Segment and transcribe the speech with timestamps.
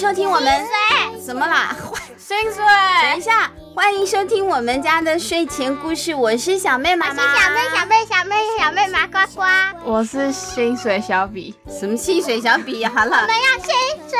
[0.00, 1.76] 收听我们水什么啦？
[2.16, 2.64] 薪水。
[3.02, 6.14] 等一下，欢迎收听我们家的睡前故事。
[6.14, 9.74] 我是小妹妈妈，我是小妹小妹小妹小妹麻瓜瓜。
[9.84, 11.54] 我是薪水小比。
[11.68, 12.82] 什么薪水小比？
[12.86, 13.74] 好了，我们要薪
[14.08, 14.18] 水。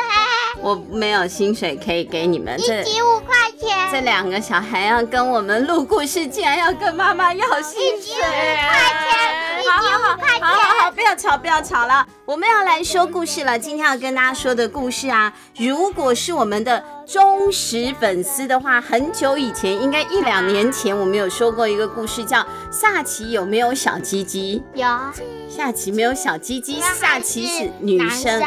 [0.61, 3.75] 我没有薪水可以给你们，一集五块钱。
[3.91, 8.29] 这两个小孩要跟我们录故事，竟然要跟妈妈要薪水，一集五块
[9.09, 10.41] 钱，一集五块钱。
[10.41, 12.05] 好好好，不要吵，不要吵了。
[12.25, 13.57] 我们要来说故事了。
[13.57, 24.63] 今天要跟大家说的故事啊，如果是我们的忠实粉丝的话，很久以前，应该一两年前，我们有说过一个故事，叫萨奇有没有小鸡鸡？
[24.73, 24.87] 有。
[25.49, 28.41] 萨奇没有小鸡鸡，萨奇是女生。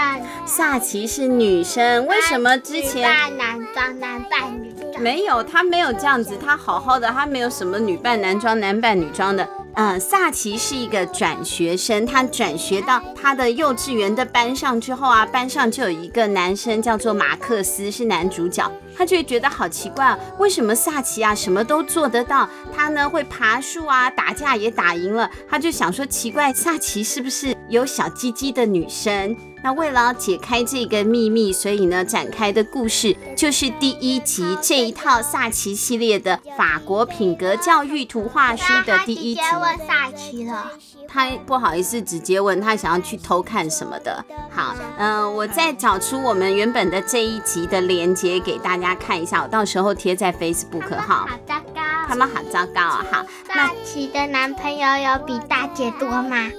[0.47, 3.03] 萨奇是女生，为什么之前？
[3.03, 5.03] 女扮男装，男扮女装。
[5.03, 9.47] 没有，他没有这样子，他好好的，他没有什么女扮男装、男扮女装的。
[9.75, 18.71] 嗯，萨奇是一个转学生，他转学到他的幼稚园的班上之后啊，班上就有一个男生叫做马克思，是男主角。
[18.97, 29.37] 他就会觉得好奇怪啊，为什么萨奇啊什么都做得到，他呢会爬树啊，打架也打赢了，他就想说奇怪，萨奇是不是有小鸡鸡的女生？
[29.65, 39.41] 那为了解开这个秘密，所以呢展开的故事就是第一集这一套萨奇系列的法国品格教育图画书的第一集。
[39.41, 40.71] 他问萨奇了，
[41.09, 44.23] 他不好意思直接问他想要去偷看什么的。
[44.51, 51.27] 好，嗯、呃，我再找出我们原本的这一集的连接给大家看一下，我到时候贴在 Facebook 哈。
[51.27, 53.07] 好糟糕，他们好糟糕啊！
[53.11, 56.51] 好，萨奇的男朋友有比大姐多吗？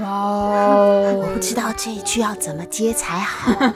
[0.00, 1.20] 哇哦！
[1.22, 3.52] 我不知道这一句要怎么接才好。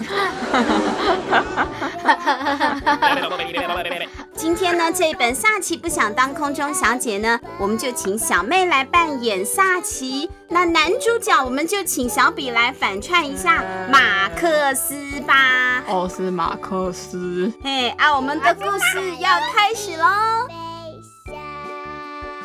[4.35, 10.31] 今天呢，这本萨奇不想当空中小姐呢，我们就请小妹来扮演萨奇。
[10.49, 14.95] 那男主角我们就请小比来反串一下马克思
[15.27, 15.83] 吧。
[15.89, 17.53] 哦，是马克思。
[17.63, 20.07] 嘿，啊，我们的故事要开始喽。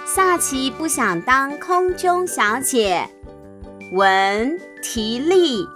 [0.06, 3.08] 萨奇不想当空中小姐。
[3.92, 5.68] 文提利，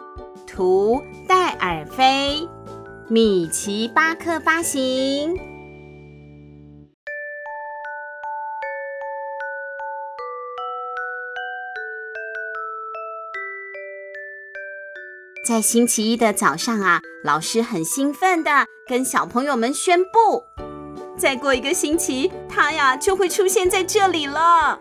[0.47, 2.47] 图戴尔菲，
[3.09, 5.37] 米奇巴克发行。
[15.45, 20.45] 在星期一的早上啊，老师很兴奋的跟小朋友们宣布，
[21.17, 24.79] 再过一个星期，他呀就会出现在这里了。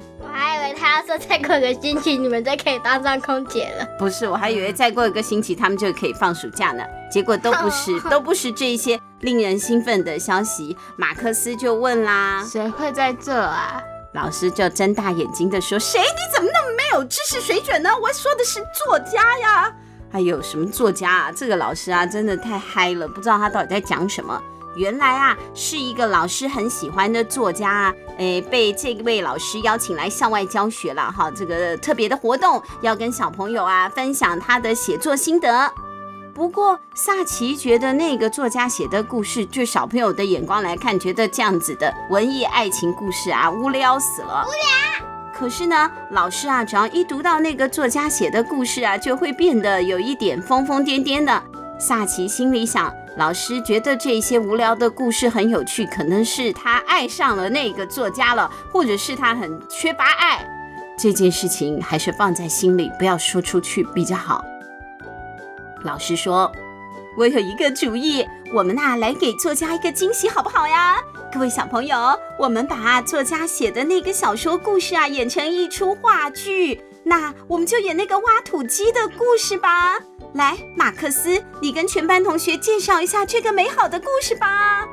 [0.74, 3.86] 他要说再过个星期你们就可以当上空姐了。
[3.98, 6.84] 不是，我还以为再过一个星期他们就可以放暑假呢。
[7.10, 10.76] 结果都不是， 都不是这一些令人兴奋的消息。
[10.96, 13.80] 马克思就问啦：“谁会在这啊？”
[14.12, 16.00] 老师就睁大眼睛的说：“谁？
[16.00, 17.90] 你怎么那么没有知识水准呢？
[18.00, 19.72] 我说的是作家呀！
[20.12, 21.32] 哎呦，什么作家啊？
[21.34, 24.40] 这个老师啊，真的太嗨了，不知道他到底在讲什么。”
[24.76, 31.30] 原来啊，是一个老师很喜欢的作家啊，诶，被这位老师邀请来校外教学了哈。
[31.30, 35.72] 这个特别的活动要跟小朋友啊分享他的写作心得。
[36.32, 44.44] 不过萨奇觉得那个作家写的故事，就小朋友的眼光来看，觉得这样子的文艺爱情故事啊，无聊死了。
[44.44, 45.06] 无聊。
[45.32, 51.42] 可是呢，老师啊，只要一读到那个作家写的故事啊，就会变得有一点疯疯癫癫的。
[51.78, 52.92] 萨奇心里想。
[53.16, 60.44] 老师觉得这些无聊的故事很有趣，可能是他爱上了那个作家了，或者是他很缺乏爱。
[60.98, 64.44] 这件事情还是放在心里，不要说出去比较好。
[65.84, 66.50] 老师说
[67.16, 70.96] ：“我有一个主意，我们呐来给作家一个惊喜，好不好呀？
[71.32, 71.96] 各位小朋友，
[72.36, 79.98] 我们把作家写的那个小说故事啊演成一出话剧，那我们就演那个挖土机的故事吧。”
[80.34, 84.84] 来，马克思，你跟全班同学介绍一下这个美好的故事吧。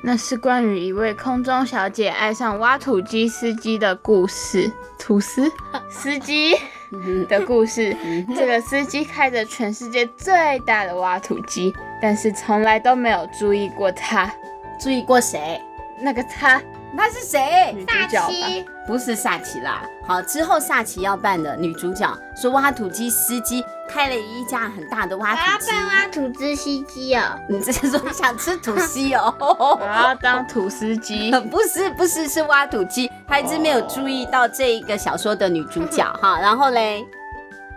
[0.00, 4.70] 那是关于一位空中小姐爱上挖土机司机的故事。
[4.96, 5.50] 土司
[5.90, 6.56] 司机
[7.28, 7.96] 的故事。
[8.36, 14.32] 这个司机开着全世界最大的挖土机，但是从来都没有注意过他。
[14.80, 15.60] 注意过谁？
[16.00, 16.62] 那个他。
[16.96, 17.72] 他是谁？
[17.74, 18.72] 女主角吧？
[18.86, 19.82] 不是萨奇啦。
[20.06, 25.70] 好，之后萨奇要扮的女主角说，挖土机司机开了一家很大的挖土机。
[25.72, 27.22] 我要土机司机哦。
[27.48, 29.34] 你这是说想吃土司哦？
[29.80, 31.30] 我要当土司机。
[31.50, 36.38] 不是不是是挖土机，他一直没有注意到这一个小说的女主角哈。
[36.42, 37.04] 然后嘞，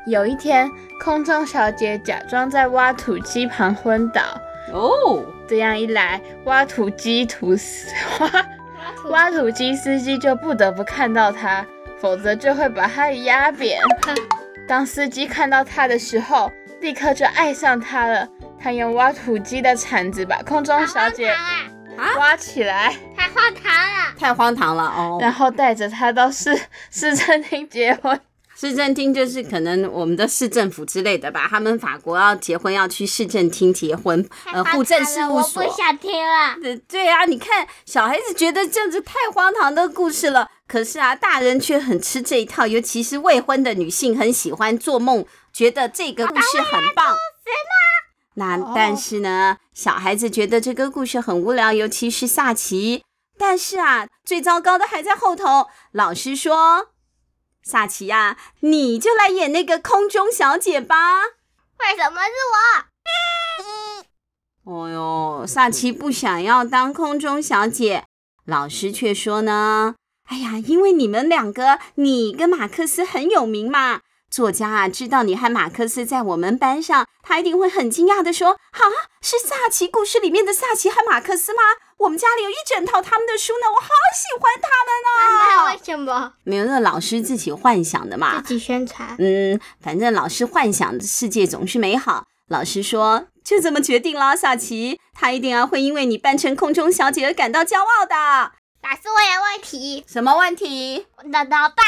[0.05, 0.69] 有一天，
[1.03, 4.21] 空中小姐假装在挖土机旁昏倒。
[4.73, 7.87] 哦，这样一来，挖土机土司
[8.19, 8.29] 挖。
[9.09, 11.65] 挖土机司机就不得不看到她，
[11.99, 13.79] 否则就会把他压扁。
[14.71, 18.25] 当司机看到他的时候，立刻就爱上他了。
[18.57, 21.35] 他用挖土机的铲子把空中小姐
[22.18, 25.18] 挖起来，太荒唐了，太荒唐了哦！
[25.19, 26.57] 然后带着她到市
[26.89, 28.18] 市政厅结婚。
[28.56, 35.63] 市政厅就是可能我们的市政府之类的吧，他们法国要结婚要去市政厅结婚，呃，户政事务所。
[35.63, 36.56] 我不想听了。
[36.62, 47.18] 对对啊，你看小孩子觉得这样子太荒唐的故事了，可是啊，大人却很吃这一套，尤其是未婚的女性很喜欢做梦，觉得这个故事很棒。
[48.35, 53.03] 那但是呢，小孩子觉得这个故事很无聊，尤其是萨奇。
[53.38, 55.68] 但是啊，最糟糕的还在后头。
[55.91, 56.88] 老师说。
[57.62, 60.95] 萨奇呀、啊，你就来演那个空中小姐吧。
[61.79, 62.31] 为什么是
[64.63, 64.71] 我？
[64.71, 68.06] 哦哟，萨奇不想要当空中小姐，
[68.45, 69.95] 老师却说呢
[70.31, 74.00] ：“哎呀，因为你们两个，你跟马克思很有名嘛。
[74.30, 78.80] 作家啊，知道你和马克思在我们班上，他一定会很惊讶的说：‘啊，
[79.22, 81.60] 是萨奇故事里面的萨奇和马克思吗？’”
[82.00, 85.66] 我们家里有一整套他们的书呢，我好喜欢他们呢。
[85.66, 86.33] 那为什么？
[86.45, 88.42] 没有，那老师自己幻想的嘛。
[88.42, 89.13] 自己宣传。
[89.19, 92.24] 嗯，反正老师幻想的世界总是美好。
[92.48, 98.54] 老师说，就这么决定了，萨奇，他一定要会因为你扮成空中小姐而感到骄傲的。
[98.83, 100.04] 老师，我有问题。
[100.07, 101.06] 什么问题？
[101.18, 101.83] 我的脑袋。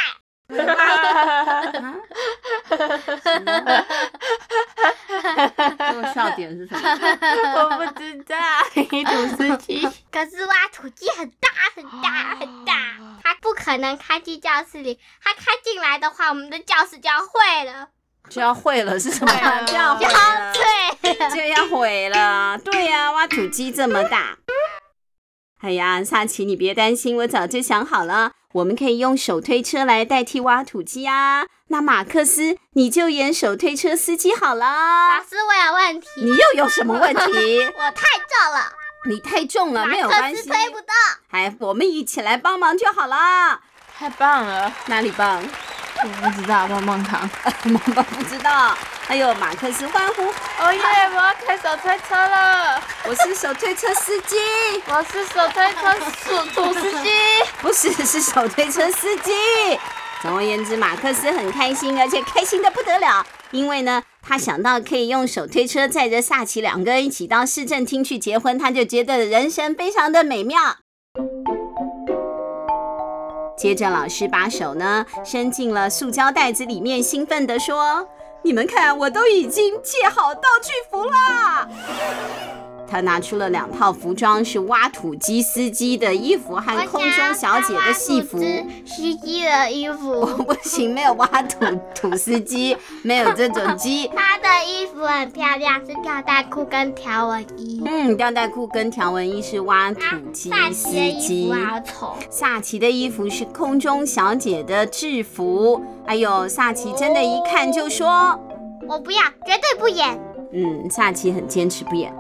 [0.50, 1.96] 哈哈哈哈哈！
[5.90, 6.80] 这个笑点是什么？
[7.64, 8.36] 我不知道。
[8.76, 12.74] 土司机，可是挖土机很大很大很大，
[13.24, 15.00] 它不可能开进教室里。
[15.24, 17.88] 它开进来的话，我们的教室就要毁了。
[18.30, 19.34] 就要毁了是什么？
[19.66, 20.54] 就要毁了。
[21.34, 22.58] 就要毁了。
[22.60, 24.38] 对呀，挖土机这么大。
[25.64, 28.34] 哎呀，萨奇，你别担心，我早就想好了。
[28.52, 31.46] 我们可以用手推车来代替挖土机啊！
[31.70, 34.66] 那马克思，你就演手推车司机好了。
[34.66, 36.08] 老师，我有问题。
[36.18, 37.62] 你又有什么问题？
[37.78, 38.74] 我太重了。
[39.10, 40.50] 你太重了，没有关系。
[40.50, 40.88] 马克思推不动。
[41.32, 43.62] 哎，我们一起来帮忙就好了。
[43.98, 44.70] 太棒了！
[44.88, 45.42] 哪里棒？
[46.04, 47.30] 我不知道，棒棒糖。
[47.64, 48.78] 棒棒不知道。
[49.06, 50.24] 还有马克思欢呼。
[50.24, 50.80] 哦耶！
[51.14, 52.82] 我要开手推车了。
[53.08, 54.38] 我是手推车司机。
[54.88, 55.94] 我是手推车
[56.54, 57.10] 土司机。
[57.62, 59.32] 不是，是手推车司机。
[60.22, 70.78] 总而言之，马克思很开心，而且开心的不得了，因为呢，他想到可以用手推车载着萨奇两个人一起到市政厅去结婚，他就觉得人生非常的美妙。
[73.58, 78.08] 接着，老师把手呢伸进了塑胶袋子里面，兴奋地说
[78.44, 81.68] ：“你们看，我都已经借好道具服啦。”
[82.94, 88.38] 他拿出了两套服装，是挖土机司机的衣服和空中小姐的戏服。
[88.38, 90.12] 司机的衣服。
[90.22, 94.08] 我不行，没有挖土土司机，没有这种机。
[94.16, 97.82] 他的衣服很漂亮，是吊带裤跟条纹衣。
[97.84, 100.00] 嗯，吊带裤跟条纹衣是挖土
[100.32, 101.52] 机司机。
[101.52, 102.16] 好丑。
[102.30, 105.84] 萨奇的衣服是空中小姐的制服。
[106.06, 108.40] 哎呦，萨奇真的一看就说
[108.88, 110.16] ：“我不要，绝对不演。”
[110.54, 112.14] 嗯，萨奇很坚持不演。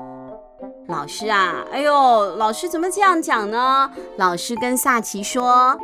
[0.88, 3.90] 老师啊，哎呦，老师怎么这样讲呢？
[4.18, 5.78] 老师跟萨奇说：“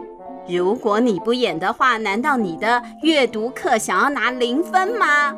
[0.48, 5.34] 如果你不演的话，难道你的阅读课想要拿零分吗？”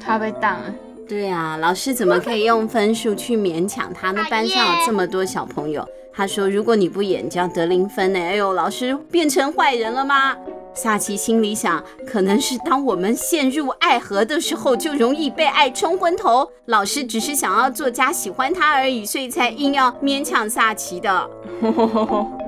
[0.00, 0.74] 他被当了。
[1.08, 4.24] 对啊，老师怎么可以用分数去勉强他呢？
[4.30, 10.36] 班上有这么多小朋友，他说：“如果你不演，就要得零分呢。”哎呦，老师变成坏人了吗？
[10.74, 16.50] 萨奇心里想，可能是当我们陷入爱河的时候，就容易被爱冲昏头。
[16.66, 21.30] 老师只是想要作家喜欢他而已，所以才硬要勉强萨奇的。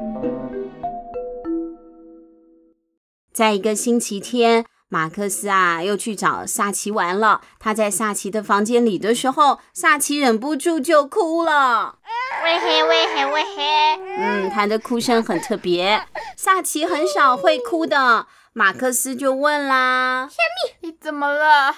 [3.33, 7.41] 在一个星期天，马克思啊又去找萨奇玩了。
[7.59, 11.99] 他在萨奇的房间里的时候，萨奇忍不住就哭了。
[12.45, 16.07] 喂嘿喂嘿喂嘿，嗯，他的哭声很特别。
[16.37, 18.27] 萨奇很少会哭的。
[18.53, 20.37] 马克思就问啦：“小
[20.81, 21.75] 米，你怎么了？”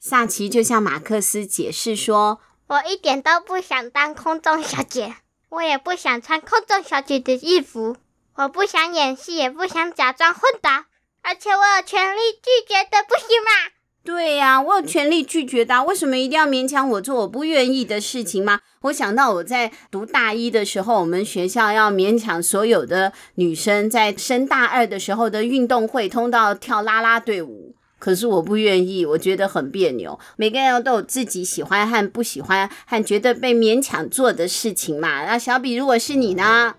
[0.00, 5.14] 萨奇就向马克思解释说：“我一点都不想当空中小姐，
[5.50, 7.96] 我也不想穿空中小姐的衣服，
[8.34, 10.86] 我不想演戏，也不想假装昏倒，
[11.22, 13.72] 而且我有权利拒绝的，不行吗？”
[14.04, 15.84] 对呀、啊，我有权利拒绝的、啊。
[15.84, 18.58] 为什么一定要勉强我做我不愿意的事情吗？
[18.82, 30.18] 我想到我在读大一的时候，我们学校要勉强所有的女生在升大二的时候的运动会通道跳啦啦队伍，可是我不愿意，我觉得很别扭。
[30.34, 35.24] 每个人都有自己喜欢和不喜欢，和觉得被勉强做的事情嘛。
[35.24, 36.74] 那小比，如果是你呢？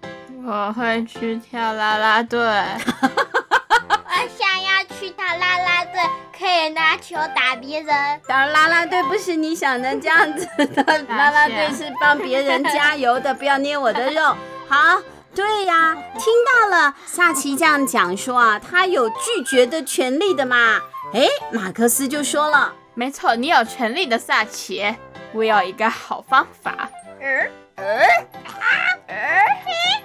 [0.46, 2.38] 我会去跳啦啦队。
[6.44, 7.96] 可以拿球打别人。
[8.28, 14.36] 当然，啦啦队不是你想的这样子的， 啦啦队是帮别人加油的，不要捏我的肉。
[14.68, 15.02] 好，
[15.34, 20.82] 对呀，听到了，萨奇这样讲说啊，他有拒绝的权利的嘛。
[21.14, 24.94] 哎，马克思就说了，没错，你有权利的，萨奇。
[25.32, 26.90] 我有一个好方法。
[27.22, 27.86] 嗯嗯
[28.46, 28.62] 啊
[29.08, 30.03] 嗯嗯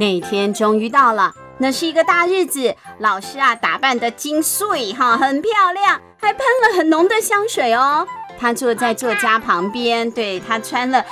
[0.00, 2.74] 那天终于到了，那是一个大日子。
[3.00, 8.08] 老师啊，打扮得金碎哈，很漂亮，还喷了很浓的香水哦。
[8.38, 11.04] 他坐在作家旁边，对，他穿了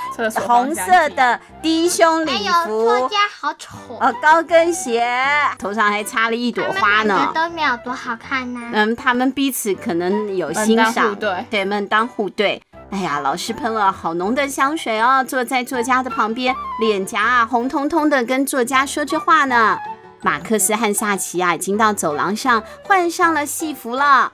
[0.47, 2.31] 红色的低胸礼
[2.65, 2.83] 服。
[2.83, 5.07] 作家好丑哦，高跟鞋，
[5.59, 7.31] 头上还插了一朵花呢。
[7.35, 8.59] 都没有多好看呢。
[8.73, 12.59] 嗯，他们彼此可能有欣赏，对，对，门当户对。
[12.91, 19.77] 哎呀，老师喷了好浓的香水哦，坐在作家的旁边，脸颊啊红彤彤的，跟作家说着话呢。
[20.21, 24.31] 马克思和萨奇啊，已经到走廊上换上了戏服了。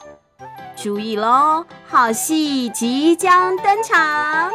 [0.76, 4.52] 注意喽，好戏即将登场。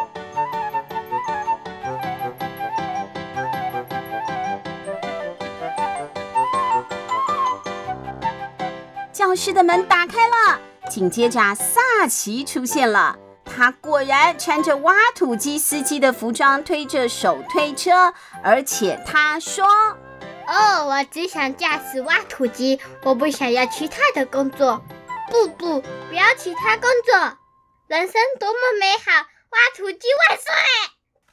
[9.13, 13.17] 教室的门打开了，紧接着萨奇出现了。
[13.55, 19.67] 他果然穿着挖土机司机的服装，推着手推车，而且他说
[20.47, 24.83] ：“哦，我只想驾驶挖土机，我不想要其他的工作。
[25.31, 27.39] 不不，不要其他工作，
[27.89, 29.27] 人生多么美好！
[29.51, 30.53] 挖土机万岁！”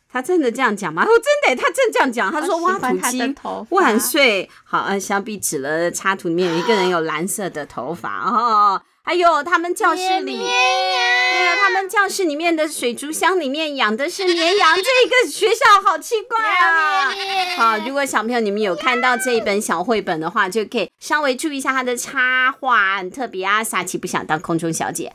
[0.09, 1.03] 他真的这样讲吗？
[1.03, 2.31] 哦，真的，他真这样讲。
[2.31, 3.35] 他说：“挖土机
[3.69, 8.81] 万岁！”好，呃，小比指了插图里面有一个人有蓝色的头发哦。
[9.07, 17.15] 还有他们教室里，对呀，他们教室里面的水族箱里面养的是绵羊，这个学校好奇怪啊！
[17.55, 23.63] 好，如果小朋友你们有看到这一本小绘本的话，就可以稍微注意一下它的插画，很特别啊。
[23.63, 25.13] 萨奇不想当空中小姐。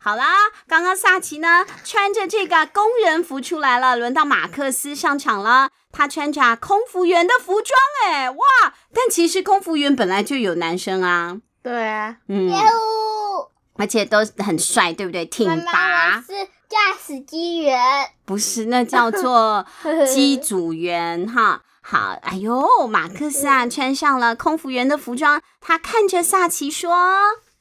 [0.00, 0.36] 好啦，
[0.68, 5.70] 刚刚萨奇呢穿着这个工人服出来了，轮到马克思上场了。
[5.90, 8.36] 他穿着空服员的服装，哎，哇！
[8.94, 11.38] 但其实空服员本来就有男生啊。
[11.66, 12.48] 对啊，嗯，
[13.74, 15.26] 而且都很帅，对不对？
[15.26, 16.20] 挺拔。
[16.20, 16.32] 是
[16.68, 17.76] 驾驶机员，
[18.24, 19.66] 不是，那叫做
[20.06, 21.62] 机组员哈。
[21.80, 26.94] 好，哎呦，马克思啊，穿上了空服员的服装，他看着萨奇说：“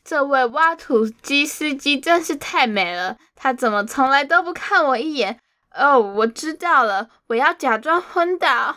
[0.06, 5.40] 这位挖土机司机真是太美了，他怎么从来都不看我一眼？”
[5.74, 8.76] 哦，我知道了，我要假装昏倒，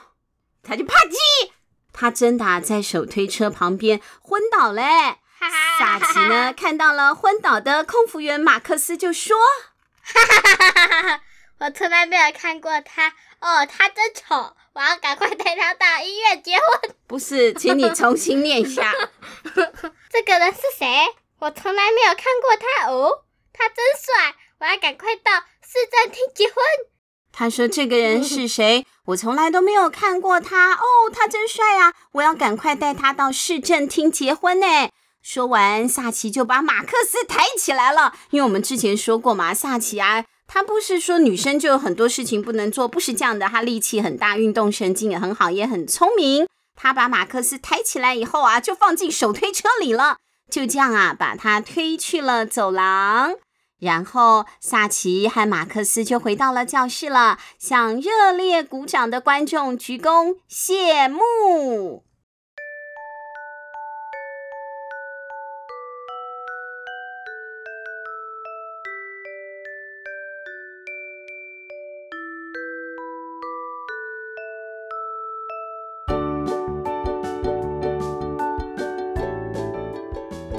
[0.63, 1.51] 他就啪叽。
[1.99, 4.85] 他真的、啊、在手推车旁边昏倒嘞！
[5.79, 9.37] 萨奇呢看到了昏倒的空服员马克思，就说
[10.03, 11.21] ：“哈哈哈哈哈！
[11.59, 13.09] 我从来没有看过他
[13.41, 18.95] 哦，他真丑，我要赶快带他到医院结婚。”不是，请你重新念一下。
[20.09, 20.87] 这个人是谁？
[21.41, 26.55] 我从来没有看过他哦，他真帅，我要赶快到市政厅结婚。
[27.33, 28.85] 他说：“这个人是谁？
[29.07, 31.93] 我从来都没有看过他哦，他真帅啊！
[32.13, 34.67] 我要赶快带他到市政厅结婚呢。”
[35.23, 38.15] 说完，萨奇就把马克思抬起来了。
[38.31, 43.47] 因为我们之前说过嘛，萨奇啊，他不是说女生就有很多事情不能做，不是这样的。
[43.47, 46.47] 他力气很大，运动神经也很好，也很聪明。
[46.75, 50.17] 他把马克思抬起来以后啊，就放进手推车里了。
[50.51, 53.35] 就这样啊，把他推去了走廊。
[53.79, 62.08] 然后，萨奇和马克思就回到了教室了，向热烈鼓掌的观众鞠躬谢幕。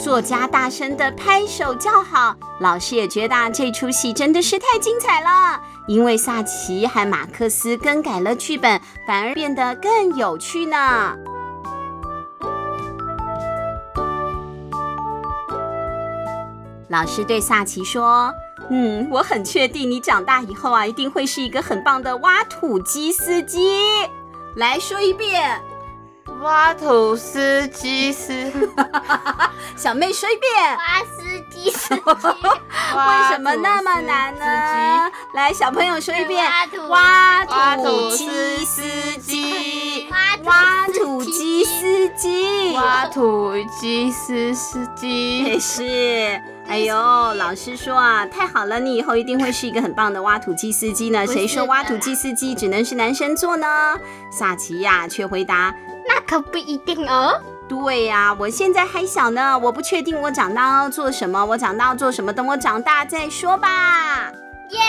[0.09, 5.61] 作家大声的拍手叫好，老师也觉得这出戏真的是太精彩了。
[5.85, 11.15] 因为萨奇和马克思更改了剧本，反而变得更有趣呢。
[16.87, 18.33] 老师对萨奇说
[18.71, 23.79] ：“嗯，我很确定你长大以后啊，一定会是一个很棒的挖土机司机。
[24.55, 25.61] 来说一遍。”
[26.41, 28.51] 挖土司机司，
[29.75, 30.77] 小妹说一遍。
[30.77, 35.11] 挖司机司机， 为什么那么难呢？
[35.33, 36.49] 来，小朋友说一遍。
[36.87, 38.81] 挖土机司
[39.17, 40.07] 机，
[40.43, 46.41] 挖土机司机，挖土机司司机，也是。
[46.67, 46.95] 哎呦，
[47.33, 51.25] 老师说啊，太好了，你以后一定会是一个很棒的挖土机司机呢。
[51.27, 53.67] 谁说挖土机司机只能是男生做呢？
[54.31, 55.73] 萨奇亚却回答：
[56.19, 57.39] 那可不一定哦。
[57.69, 61.45] 对呀，我现在还小呢，我不确定我长大要做什么。
[61.45, 62.33] 我长大要做什么？
[62.33, 64.29] 等我长大再说吧。
[64.71, 64.79] 耶，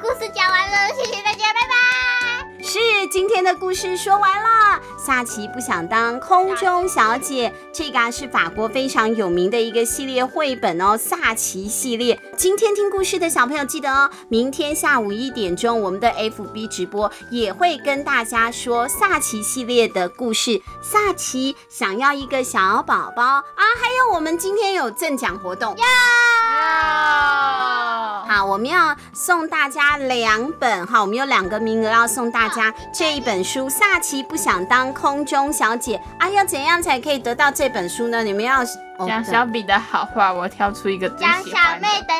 [0.00, 2.64] 故事讲完了，谢谢大家，拜拜。
[2.64, 2.78] 是，
[3.10, 4.80] 今天的故事说完了。
[4.96, 12.18] 萨奇不想当空中小姐，这个啊是法国非常有名的一个系列绘本哦，萨奇系列。
[12.34, 20.62] 今天听故事的小朋友记得哦，明天下午一点钟我们的 FB 直播也会跟大家说萨奇系列的故事。
[20.80, 25.76] 萨奇想要一个小宝宝啊，还有我们今天有赠奖活动。
[28.30, 33.68] 好，我们要送大家两本哈，我们有两个名额要送大家这一本书。
[33.68, 38.22] 萨奇不想当空中小姐啊，要怎样才可以得到这本书呢？
[38.22, 38.64] 你们要。
[39.06, 41.08] 讲小比的好话，我挑出一个。
[41.08, 42.14] 讲小妹的。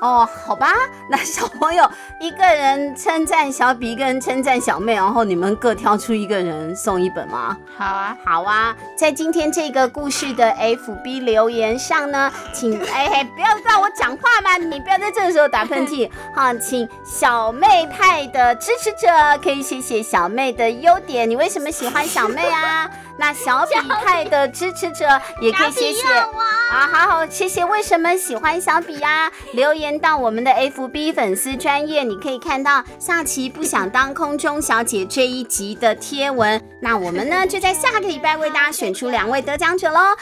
[0.00, 0.72] 哦，好吧，
[1.08, 1.88] 那小朋友
[2.20, 7.56] 一个人称赞小比，一个人称赞小妹，然后你们各挑出一个人送一本吗？
[7.76, 16.10] 好啊，好啊，在今天这个故事的 FB 留言上呢，请 哎嘿，不要让我讲话嘛，你不要在这个时候打喷嚏。
[16.34, 19.06] 好，请小妹派的支持者
[19.42, 22.90] 可以写写小妹的优点，你为什么喜欢小妹啊？
[23.20, 25.06] 那小比派的支持者
[25.42, 27.62] 也可以写写啊，好好谢谢。
[27.62, 29.30] 为什么喜欢小比呀？
[29.52, 36.58] 留言到我们的 FB 粉丝专页，你可以看到下期不想当空中小姐这一集的贴文。
[36.80, 39.98] 那我们呢，就在下个礼拜为大家选出两位得奖者喽。
[39.98, 40.16] 好，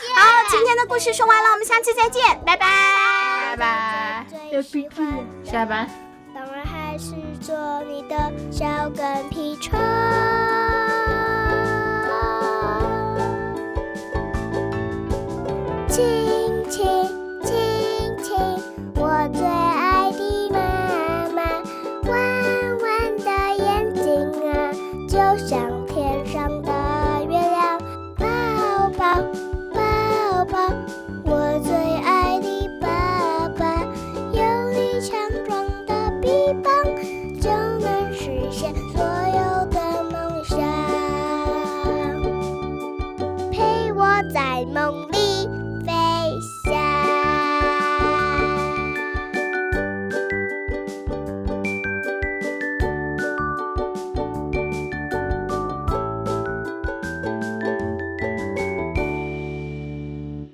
[0.51, 2.67] 今天的故事说完了，我们下期再见，拜拜，
[3.51, 4.27] 拜拜。
[5.45, 5.89] 下班。
[6.35, 9.79] 当然还是做你的小跟屁虫。
[15.99, 16.07] 亲
[16.71, 16.85] 亲
[17.43, 17.51] 亲
[18.23, 18.37] 亲，
[18.95, 19.88] 我最爱